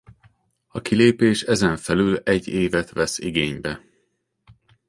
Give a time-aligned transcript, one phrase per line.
[0.67, 3.81] A kilépés ezen felül egy évet vesz igénybe.